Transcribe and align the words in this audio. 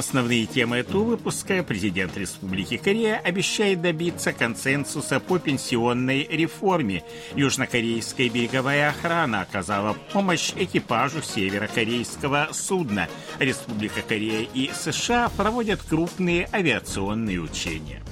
Основные 0.00 0.46
темы 0.46 0.78
этого 0.78 1.04
выпуска 1.04 1.62
президент 1.62 2.16
Республики 2.16 2.78
Корея 2.78 3.18
обещает 3.18 3.82
добиться 3.82 4.32
консенсуса 4.32 5.20
по 5.20 5.38
пенсионной 5.38 6.26
реформе. 6.26 7.04
Южнокорейская 7.34 8.30
береговая 8.30 8.88
охрана 8.88 9.42
оказала 9.42 9.92
помощь 10.10 10.54
экипажу 10.56 11.20
северокорейского 11.20 12.48
судна. 12.52 13.10
Республика 13.38 14.00
Корея 14.00 14.48
и 14.54 14.70
США 14.72 15.28
проводят 15.36 15.82
крупные 15.82 16.48
авиационные 16.50 17.38
учения. 17.38 18.02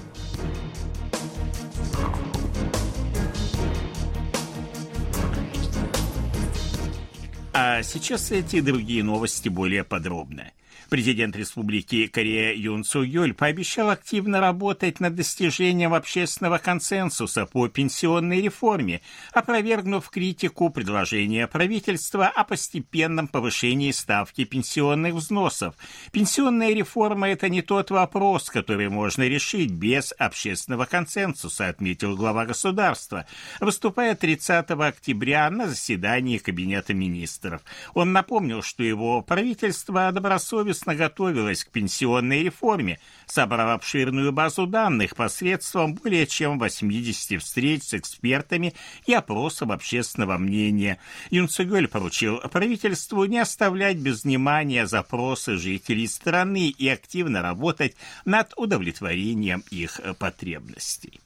А 7.55 7.83
сейчас 7.83 8.31
эти 8.31 8.57
и 8.57 8.61
другие 8.61 9.03
новости 9.03 9.49
более 9.49 9.85
подробно. 9.85 10.53
Президент 10.89 11.37
Республики 11.37 12.07
Корея 12.07 12.55
Юн 12.55 12.83
Су 12.83 13.03
Юль 13.03 13.35
пообещал 13.35 13.91
активно 13.91 14.41
работать 14.41 15.01
над 15.01 15.15
достижением 15.15 15.93
общественного 15.93 16.57
консенсуса 16.57 17.45
по 17.45 17.69
пенсионной 17.69 18.41
реформе, 18.41 19.03
опровергнув 19.35 20.09
критику 20.09 20.71
предложения 20.71 21.47
правительства 21.47 22.29
о 22.29 22.43
постепенном 22.43 23.29
повышении 23.29 23.91
ставки 23.91 24.45
пенсионных 24.45 25.13
взносов. 25.13 25.75
Пенсионная 26.11 26.73
реформа– 26.73 27.29
это 27.31 27.51
не 27.51 27.61
тот 27.61 27.91
вопрос, 27.91 28.49
который 28.49 28.89
можно 28.89 29.25
решить 29.25 29.71
без 29.71 30.15
общественного 30.19 30.87
консенсуса, 30.87 31.69
отметил 31.69 32.17
глава 32.17 32.47
государства, 32.47 33.27
выступая 33.61 34.15
30 34.15 34.71
октября 34.71 35.51
на 35.51 35.69
заседании 35.69 36.39
Кабинета 36.39 36.95
министров. 36.95 37.61
Он 37.93 38.15
напомнил, 38.15 38.63
что 38.63 38.83
его 38.83 39.21
правительство 39.21 40.11
добросовестно 40.13 40.78
добросовестно 40.79 40.95
готовилась 40.95 41.65
к 41.65 41.71
пенсионной 41.71 42.43
реформе, 42.43 42.99
собрав 43.27 43.71
обширную 43.71 44.33
базу 44.33 44.67
данных 44.67 45.17
посредством 45.17 45.95
более 45.95 46.27
чем 46.27 46.59
80 46.59 47.43
встреч 47.43 47.83
с 47.83 47.95
экспертами 47.95 48.75
и 49.07 49.15
опросов 49.15 49.71
общественного 49.71 50.39
мнения. 50.39 50.99
Юн 51.31 51.49
Цугёль 51.49 51.89
поручил 51.89 52.39
правительству 52.39 53.25
не 53.25 53.39
оставлять 53.39 53.99
без 53.99 54.25
внимания 54.25 54.87
запросы 54.87 55.57
жителей 55.57 56.07
страны 56.07 56.69
и 56.69 56.89
активно 56.89 57.43
работать 57.43 57.97
над 58.25 58.53
удовлетворением 58.57 59.65
их 59.71 60.01
потребностей. 60.19 61.21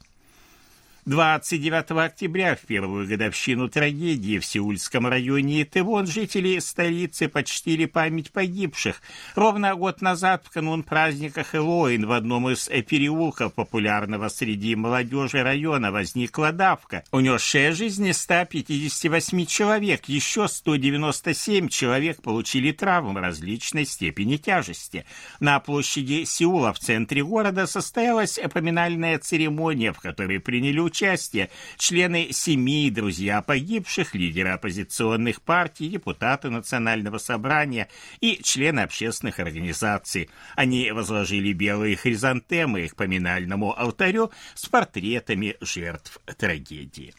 29 1.05 1.91
октября, 1.91 2.55
в 2.55 2.61
первую 2.61 3.05
годовщину 3.05 3.67
трагедии 3.67 4.39
в 4.39 4.45
Сеульском 4.45 5.05
районе 5.05 5.63
Итывон, 5.63 6.07
жители 6.07 6.57
столицы 6.59 7.27
почтили 7.27 7.85
память 7.85 8.31
погибших. 8.31 9.01
Ровно 9.35 9.75
год 9.75 10.01
назад, 10.01 10.45
в 10.45 10.51
канун 10.51 10.81
праздника 10.81 11.43
Хэллоуин, 11.43 12.05
в 12.05 12.13
одном 12.13 12.49
из 12.49 12.69
переулков 12.87 13.53
популярного 13.53 14.29
среди 14.29 14.77
молодежи 14.77 15.43
района 15.43 15.91
возникла 15.91 16.53
давка, 16.53 17.03
унесшая 17.11 17.73
жизни 17.73 18.13
158 18.13 19.45
человек. 19.45 20.05
Еще 20.05 20.47
197 20.47 21.67
человек 21.67 22.21
получили 22.21 22.71
травмы 22.71 23.19
различной 23.19 23.85
степени 23.85 24.37
тяжести. 24.37 25.03
На 25.41 25.59
площади 25.59 26.23
Сеула 26.23 26.71
в 26.71 26.79
центре 26.79 27.25
города 27.25 27.67
состоялась 27.67 28.39
поминальная 28.53 29.19
церемония, 29.19 29.91
в 29.91 29.99
которой 29.99 30.39
приняли 30.39 30.79
участие 30.93 31.49
члены 31.77 32.31
семьи, 32.31 32.91
друзья 32.91 33.41
погибших, 33.41 34.13
лидеры 34.13 34.49
оппозиционных 34.49 35.41
партий, 35.41 35.89
депутаты 35.89 36.51
Национального 36.51 37.17
собрания 37.17 37.89
и 38.21 38.39
члены 38.43 38.81
общественных 38.81 39.39
организаций. 39.39 40.29
Они 40.55 40.91
возложили 40.91 41.51
белые 41.51 41.95
хризантемы 41.95 42.87
к 42.87 42.95
поминальному 42.95 43.77
алтарю 43.77 44.31
с 44.53 44.67
портретами 44.67 45.57
жертв 45.61 46.19
трагедии. 46.37 47.15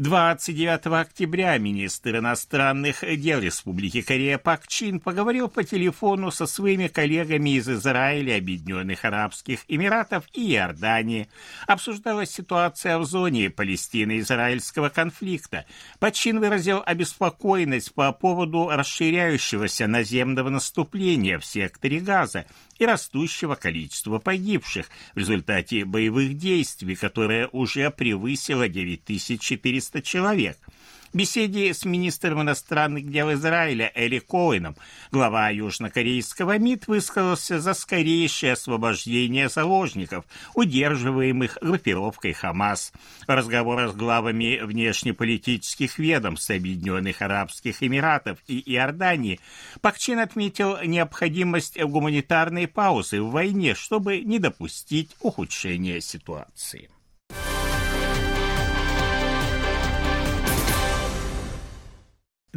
29 0.00 0.86
октября 0.98 1.58
министр 1.58 2.20
иностранных 2.20 3.04
дел 3.20 3.38
Республики 3.38 4.00
Корея 4.00 4.38
Пак 4.38 4.66
Чин 4.66 4.98
поговорил 4.98 5.46
по 5.48 5.62
телефону 5.62 6.30
со 6.30 6.46
своими 6.46 6.88
коллегами 6.88 7.50
из 7.50 7.68
Израиля, 7.68 8.38
Объединенных 8.38 9.04
Арабских 9.04 9.60
Эмиратов 9.68 10.24
и 10.32 10.54
Иордании. 10.54 11.28
Обсуждалась 11.66 12.30
ситуация 12.30 12.96
в 12.96 13.04
зоне 13.04 13.50
Палестино-израильского 13.50 14.88
конфликта. 14.88 15.66
Пак 15.98 16.14
Чин 16.14 16.40
выразил 16.40 16.82
обеспокоенность 16.86 17.92
по 17.92 18.10
поводу 18.12 18.70
расширяющегося 18.70 19.86
наземного 19.86 20.48
наступления 20.48 21.38
в 21.38 21.44
секторе 21.44 22.00
Газа 22.00 22.46
и 22.78 22.86
растущего 22.86 23.54
количества 23.54 24.18
погибших 24.18 24.86
в 25.14 25.18
результате 25.18 25.84
боевых 25.84 26.38
действий, 26.38 26.96
которое 26.96 27.48
уже 27.48 27.90
превысило 27.90 28.66
9400 28.66 29.89
человек– 30.00 30.56
беседе 31.12 31.74
с 31.74 31.84
министром 31.84 32.42
иностранных 32.42 33.10
дел 33.10 33.32
Израиля 33.32 33.90
Эли 33.94 34.20
Коэном 34.20 34.76
глава 35.10 35.48
южнокорейского 35.50 36.58
МИД 36.58 36.86
высказался 36.86 37.60
за 37.60 37.74
скорейшее 37.74 38.52
освобождение 38.52 39.48
заложников, 39.48 40.24
удерживаемых 40.54 41.58
группировкой 41.60 42.32
Хамас. 42.32 42.92
В 43.26 43.30
разговорах 43.30 43.92
с 43.92 43.96
главами 43.96 44.60
внешнеполитических 44.62 45.98
ведомств 45.98 46.50
Объединенных 46.50 47.22
Арабских 47.22 47.82
Эмиратов 47.82 48.38
и 48.46 48.60
Иордании 48.72 49.40
Пакчин 49.80 50.20
отметил 50.20 50.78
необходимость 50.82 51.80
гуманитарной 51.80 52.68
паузы 52.68 53.20
в 53.20 53.30
войне, 53.30 53.74
чтобы 53.74 54.20
не 54.20 54.38
допустить 54.38 55.16
ухудшения 55.20 56.00
ситуации. 56.00 56.88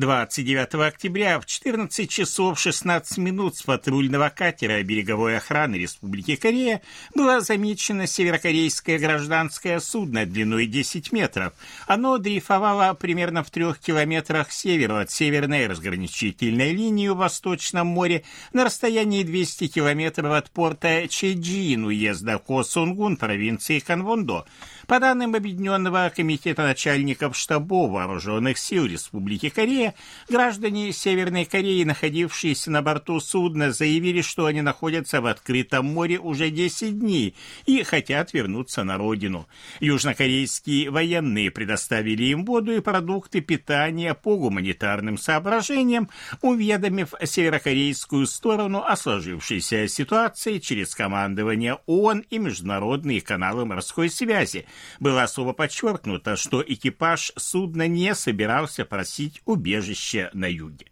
29 0.03 0.73
октября 0.85 1.39
в 1.39 1.45
14 1.45 2.09
часов 2.09 2.59
16 2.59 3.19
минут 3.19 3.55
с 3.55 3.63
патрульного 3.63 4.27
катера 4.27 4.83
береговой 4.83 5.37
охраны 5.37 5.75
Республики 5.75 6.35
Корея 6.35 6.81
было 7.15 7.39
замечено 7.39 8.05
северокорейское 8.05 8.99
гражданское 8.99 9.79
судно 9.79 10.25
длиной 10.25 10.65
10 10.65 11.13
метров. 11.13 11.53
Оно 11.87 12.17
дрейфовало 12.17 12.93
примерно 12.95 13.45
в 13.45 13.49
трех 13.49 13.79
километрах 13.79 14.51
северу 14.51 14.97
от 14.97 15.09
северной 15.09 15.67
разграничительной 15.67 16.73
линии 16.73 17.07
в 17.07 17.15
Восточном 17.15 17.87
море 17.87 18.25
на 18.51 18.65
расстоянии 18.65 19.23
200 19.23 19.67
километров 19.69 20.33
от 20.33 20.51
порта 20.51 21.07
Чеджин, 21.07 21.85
уезда 21.85 22.41
Хосунгун, 22.45 23.15
провинции 23.15 23.79
Канвондо. 23.79 24.45
По 24.85 24.99
данным 24.99 25.33
Объединенного 25.33 26.11
комитета 26.13 26.63
начальников 26.63 27.37
штабов 27.37 27.91
вооруженных 27.91 28.57
сил 28.57 28.85
Республики 28.85 29.47
Корея, 29.47 29.92
граждане 30.29 30.91
Северной 30.91 31.45
Кореи, 31.45 31.83
находившиеся 31.83 32.71
на 32.71 32.81
борту 32.81 33.19
судна, 33.19 33.71
заявили, 33.71 34.21
что 34.21 34.45
они 34.45 34.61
находятся 34.61 35.21
в 35.21 35.25
открытом 35.25 35.85
море 35.85 36.19
уже 36.19 36.49
10 36.49 36.99
дней 36.99 37.35
и 37.65 37.83
хотят 37.83 38.33
вернуться 38.33 38.83
на 38.83 38.97
родину. 38.97 39.47
Южнокорейские 39.79 40.89
военные 40.89 41.51
предоставили 41.51 42.23
им 42.25 42.45
воду 42.45 42.73
и 42.73 42.79
продукты 42.79 43.41
питания 43.41 44.13
по 44.13 44.37
гуманитарным 44.37 45.17
соображениям, 45.17 46.09
уведомив 46.41 47.13
северокорейскую 47.23 48.27
сторону 48.27 48.83
о 48.83 48.95
сложившейся 48.95 49.87
ситуации 49.87 50.59
через 50.59 50.95
командование 50.95 51.79
ООН 51.85 52.25
и 52.29 52.37
международные 52.37 53.21
каналы 53.21 53.65
морской 53.65 54.09
связи, 54.09 54.65
было 54.99 55.23
особо 55.23 55.53
подчеркнуто, 55.53 56.35
что 56.35 56.63
экипаж 56.65 57.31
судна 57.35 57.87
не 57.87 58.15
собирался 58.15 58.85
просить 58.85 59.41
убежище 59.83 60.29
на 60.33 60.47
юге. 60.47 60.85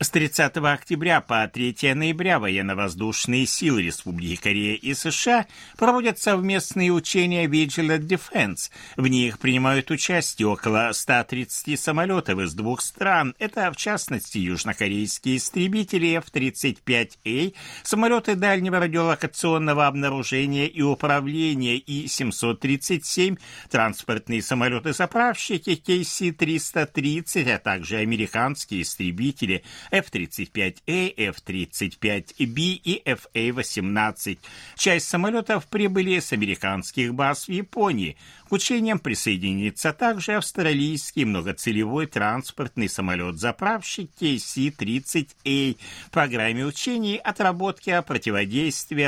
С 0.00 0.10
30 0.10 0.58
октября 0.58 1.20
по 1.20 1.48
3 1.52 1.94
ноября 1.94 2.38
военно-воздушные 2.38 3.46
силы 3.46 3.82
Республики 3.82 4.40
Корея 4.40 4.76
и 4.76 4.94
США 4.94 5.46
проводят 5.76 6.20
совместные 6.20 6.92
учения 6.92 7.46
Vigilant 7.46 8.06
Defense. 8.06 8.70
В 8.96 9.08
них 9.08 9.40
принимают 9.40 9.90
участие 9.90 10.46
около 10.46 10.90
130 10.92 11.80
самолетов 11.80 12.38
из 12.38 12.54
двух 12.54 12.80
стран. 12.80 13.34
Это, 13.40 13.72
в 13.72 13.76
частности, 13.76 14.38
южнокорейские 14.38 15.38
истребители 15.38 16.14
F-35A, 16.18 17.54
самолеты 17.82 18.36
дальнего 18.36 18.78
радиолокационного 18.78 19.88
обнаружения 19.88 20.66
и 20.66 20.80
управления 20.80 21.76
И-737, 21.76 23.36
транспортные 23.68 24.42
самолеты-заправщики 24.42 25.70
KC-330, 25.84 27.52
а 27.52 27.58
также 27.58 27.96
американские 27.96 28.82
истребители 28.82 29.64
F-35A, 29.90 31.14
F-35B 31.16 32.58
и 32.84 33.02
FA-18. 33.04 34.38
Часть 34.76 35.08
самолетов 35.08 35.66
прибыли 35.66 36.18
с 36.18 36.32
американских 36.32 37.14
баз 37.14 37.48
в 37.48 37.52
Японии. 37.52 38.16
К 38.48 38.52
учениям 38.52 38.98
присоединится 38.98 39.92
также 39.92 40.32
австралийский 40.32 41.26
многоцелевой 41.26 42.06
транспортный 42.06 42.88
самолет-заправщик 42.88 44.10
KC-30A 44.18 45.76
в 46.06 46.10
программе 46.10 46.64
учений 46.64 47.18
отработки 47.18 47.90
о 47.90 48.02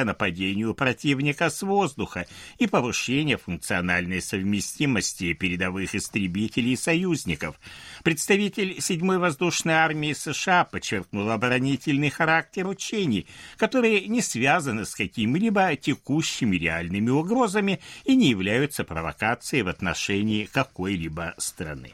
нападению 0.05 0.75
противника 0.75 1.49
с 1.49 1.63
воздуха 1.63 2.27
и 2.59 2.67
повышения 2.67 3.39
функциональной 3.39 4.21
совместимости 4.21 5.33
передовых 5.33 5.95
истребителей 5.95 6.77
союзников. 6.77 7.59
Представитель 8.05 8.77
7-й 8.77 9.17
воздушной 9.17 9.75
армии 9.75 10.13
США 10.13 10.65
подчеркнул 10.65 11.31
оборонительный 11.31 12.11
характер 12.11 12.67
учений, 12.67 13.27
которые 13.57 14.07
не 14.07 14.21
связаны 14.21 14.85
с 14.85 14.95
какими-либо 14.95 15.75
текущими 15.77 16.57
реальными 16.57 17.09
угрозами 17.09 17.81
и 18.05 18.15
не 18.15 18.29
являются 18.29 18.85
провокацией 18.85 19.30
провокации 19.31 19.63
в 19.63 19.69
отношении 19.69 20.45
какой-либо 20.45 21.35
страны. 21.39 21.93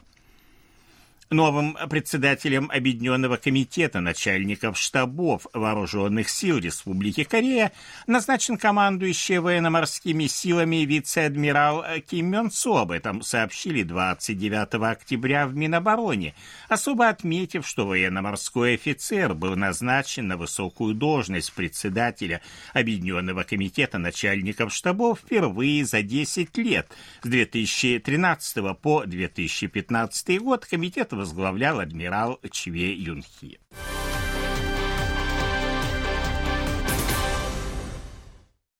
Новым 1.29 1.77
председателем 1.89 2.71
Объединенного 2.71 3.35
комитета 3.35 3.99
начальников 3.99 4.77
штабов 4.77 5.45
вооруженных 5.51 6.29
сил 6.29 6.57
Республики 6.57 7.25
Корея 7.25 7.73
назначен 8.07 8.57
командующий 8.57 9.39
военно-морскими 9.39 10.27
силами 10.27 10.85
вице-адмирал 10.85 11.83
Ким 12.09 12.27
Мён 12.27 12.49
Су. 12.49 12.77
Об 12.77 12.91
этом 12.91 13.23
сообщили 13.23 13.83
29 13.83 14.75
октября 14.89 15.47
в 15.47 15.53
Минобороне, 15.53 16.33
особо 16.69 17.09
отметив, 17.09 17.67
что 17.67 17.85
военно-морской 17.85 18.75
офицер 18.75 19.33
был 19.33 19.57
назначен 19.57 20.29
на 20.29 20.37
высокую 20.37 20.95
должность 20.95 21.51
председателя 21.51 22.41
Объединенного 22.73 23.43
комитета 23.43 23.97
начальников 23.97 24.73
штабов 24.73 25.19
впервые 25.19 25.83
за 25.83 26.03
10 26.03 26.57
лет. 26.59 26.87
С 27.21 27.27
2013 27.27 28.79
по 28.81 29.03
2015 29.05 30.39
год 30.39 30.65
комитет 30.65 31.16
возглавлял 31.17 31.79
адмирал 31.79 32.39
Чве 32.51 32.93
Юнхи. 32.93 33.59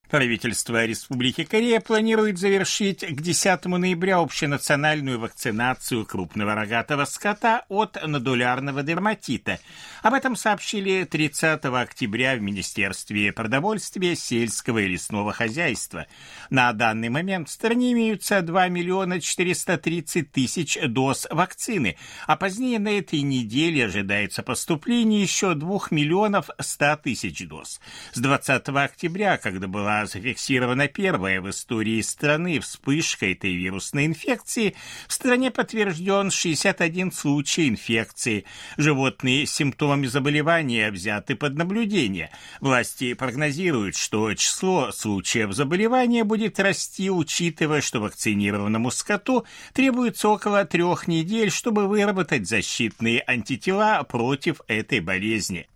Правительство 0.08 0.86
Республики 0.86 1.44
Корея 1.44 1.80
планирует 1.80 2.38
завершить 2.38 3.04
к 3.04 3.20
10 3.20 3.66
ноября 3.66 4.20
общенациональную 4.20 5.20
вакцинацию 5.20 6.06
крупного 6.06 6.54
рогатого 6.54 7.04
скота 7.04 7.66
от 7.68 8.02
нодулярного 8.06 8.82
дерматита. 8.82 9.58
Об 10.02 10.14
этом 10.14 10.34
сообщили 10.34 11.04
30 11.04 11.62
октября 11.66 12.36
в 12.36 12.40
Министерстве 12.40 13.34
продовольствия, 13.34 14.16
сельского 14.16 14.78
и 14.78 14.88
лесного 14.88 15.34
хозяйства. 15.34 16.06
На 16.48 16.72
данный 16.72 17.10
момент 17.10 17.50
в 17.50 17.52
стране 17.52 17.92
имеются 17.92 18.40
2 18.40 18.68
миллиона 18.68 19.20
430 19.20 20.32
тысяч 20.32 20.78
доз 20.88 21.26
вакцины, 21.30 21.98
а 22.26 22.36
позднее 22.36 22.78
на 22.78 22.96
этой 22.96 23.20
неделе 23.20 23.84
ожидается 23.84 24.42
поступление 24.42 25.20
еще 25.20 25.52
2 25.54 25.78
миллионов 25.90 26.48
100 26.58 26.96
тысяч 27.04 27.46
доз. 27.46 27.78
С 28.14 28.20
20 28.20 28.68
октября, 28.68 29.36
когда 29.36 29.66
была 29.66 29.97
зафиксирована 30.06 30.88
первая 30.88 31.40
в 31.40 31.50
истории 31.50 32.00
страны 32.00 32.60
вспышка 32.60 33.26
этой 33.26 33.54
вирусной 33.54 34.06
инфекции, 34.06 34.74
в 35.06 35.12
стране 35.12 35.50
подтвержден 35.50 36.30
61 36.30 37.12
случай 37.12 37.68
инфекции. 37.68 38.44
Животные 38.76 39.46
с 39.46 39.52
симптомами 39.52 40.06
заболевания 40.06 40.90
взяты 40.90 41.36
под 41.36 41.56
наблюдение. 41.56 42.30
Власти 42.60 43.14
прогнозируют, 43.14 43.96
что 43.96 44.32
число 44.34 44.92
случаев 44.92 45.52
заболевания 45.52 46.24
будет 46.24 46.60
расти, 46.60 47.10
учитывая, 47.10 47.80
что 47.80 48.00
вакцинированному 48.00 48.90
скоту 48.90 49.44
требуется 49.72 50.28
около 50.28 50.64
трех 50.64 51.08
недель, 51.08 51.50
чтобы 51.50 51.88
выработать 51.88 52.48
защитные 52.48 53.22
антитела 53.26 54.02
против 54.02 54.60
этой 54.68 55.00
болезни. 55.00 55.68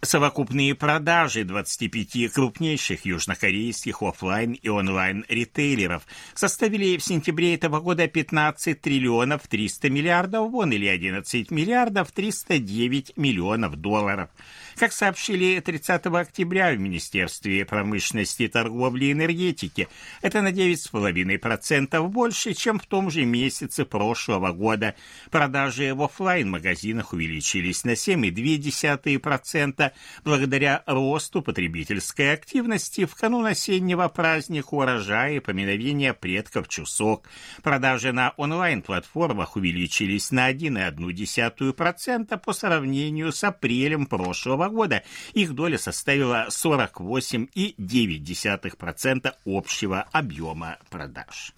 Совокупные 0.00 0.76
продажи 0.76 1.42
25 1.42 2.32
крупнейших 2.32 3.04
южнокорейских 3.04 4.00
офлайн 4.00 4.52
и 4.52 4.68
онлайн 4.68 5.24
ритейлеров 5.28 6.06
составили 6.36 6.96
в 6.96 7.02
сентябре 7.02 7.56
этого 7.56 7.80
года 7.80 8.06
15 8.06 8.80
триллионов 8.80 9.48
300 9.48 9.90
миллиардов 9.90 10.52
вон 10.52 10.70
или 10.70 10.86
11 10.86 11.50
миллиардов 11.50 12.12
309 12.12 13.16
миллионов 13.16 13.74
долларов. 13.74 14.30
Как 14.76 14.92
сообщили 14.92 15.58
30 15.58 16.06
октября 16.06 16.70
в 16.70 16.78
Министерстве 16.78 17.64
промышленности, 17.64 18.46
торговли 18.46 19.06
и 19.06 19.12
энергетики, 19.12 19.88
это 20.22 20.42
на 20.42 20.52
9,5% 20.52 22.06
больше, 22.06 22.54
чем 22.54 22.78
в 22.78 22.86
том 22.86 23.10
же 23.10 23.24
месяце 23.24 23.84
прошлого 23.84 24.52
года. 24.52 24.94
Продажи 25.32 25.92
в 25.92 26.02
офлайн 26.02 26.48
магазинах 26.48 27.12
увеличились 27.12 27.82
на 27.82 27.94
7,2% 27.94 29.87
благодаря 30.24 30.82
росту 30.86 31.42
потребительской 31.42 32.32
активности 32.32 33.04
в 33.04 33.14
канун 33.14 33.44
осеннего 33.46 34.08
праздника 34.08 34.74
урожая 34.74 35.34
и 35.34 35.40
поминовения 35.40 36.14
предков 36.14 36.68
Чусок. 36.68 37.28
Продажи 37.62 38.12
на 38.12 38.32
онлайн-платформах 38.36 39.56
увеличились 39.56 40.30
на 40.30 40.50
1,1% 40.50 42.38
по 42.38 42.52
сравнению 42.52 43.32
с 43.32 43.42
апрелем 43.44 44.06
прошлого 44.06 44.68
года 44.68 45.02
их 45.34 45.54
доля 45.54 45.78
составила 45.78 46.48
48,9% 46.50 49.32
общего 49.44 50.02
объема 50.12 50.78
продаж. 50.90 51.52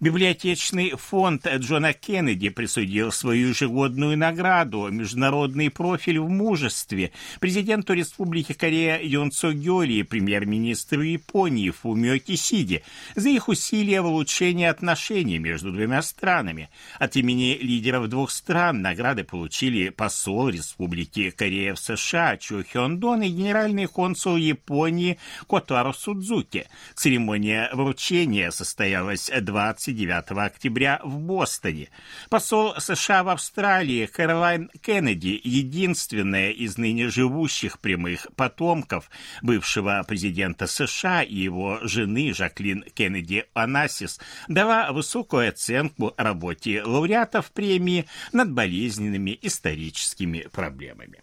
Библиотечный 0.00 0.90
фонд 0.90 1.44
Джона 1.56 1.92
Кеннеди 1.92 2.50
присудил 2.50 3.10
свою 3.10 3.48
ежегодную 3.48 4.16
награду 4.16 4.86
«Международный 4.92 5.70
профиль 5.70 6.20
в 6.20 6.28
мужестве» 6.28 7.10
президенту 7.40 7.94
Республики 7.94 8.52
Корея 8.52 9.00
Юн 9.02 9.32
Цо 9.32 9.52
Гёли 9.52 9.94
и 9.94 10.04
премьер-министру 10.04 11.02
Японии 11.02 11.70
Фумио 11.70 12.18
Кисиде 12.18 12.84
за 13.16 13.30
их 13.30 13.48
усилия 13.48 14.00
в 14.00 14.06
улучшении 14.06 14.66
отношений 14.66 15.40
между 15.40 15.72
двумя 15.72 16.00
странами. 16.02 16.70
От 17.00 17.16
имени 17.16 17.58
лидеров 17.60 18.06
двух 18.06 18.30
стран 18.30 18.82
награды 18.82 19.24
получили 19.24 19.88
посол 19.88 20.48
Республики 20.48 21.30
Корея 21.30 21.74
в 21.74 21.80
США 21.80 22.36
Чо 22.36 22.62
Хён 22.62 23.00
Дон 23.00 23.22
и 23.22 23.30
генеральный 23.30 23.86
консул 23.86 24.36
Японии 24.36 25.18
Котаро 25.48 25.92
Судзуки. 25.92 26.68
Церемония 26.94 27.68
вручения 27.72 28.52
состоялась 28.52 29.28
20 29.28 29.87
29 29.88 30.30
октября 30.38 31.00
в 31.02 31.18
Бостоне. 31.18 31.88
Посол 32.28 32.74
США 32.78 33.22
в 33.22 33.30
Австралии 33.30 34.06
Кэролайн 34.06 34.70
Кеннеди, 34.82 35.40
единственная 35.42 36.50
из 36.50 36.76
ныне 36.76 37.08
живущих 37.08 37.78
прямых 37.78 38.26
потомков 38.36 39.10
бывшего 39.40 40.04
президента 40.06 40.66
США 40.66 41.22
и 41.22 41.34
его 41.34 41.78
жены 41.82 42.34
Жаклин 42.34 42.84
Кеннеди 42.94 43.46
Анасис, 43.54 44.20
дала 44.46 44.92
высокую 44.92 45.48
оценку 45.48 46.12
работе 46.18 46.82
лауреатов 46.82 47.50
премии 47.52 48.04
над 48.32 48.52
болезненными 48.52 49.38
историческими 49.40 50.48
проблемами. 50.52 51.22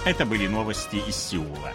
Это 0.05 0.25
были 0.25 0.47
новости 0.47 0.97
из 1.07 1.15
Сеула. 1.15 1.73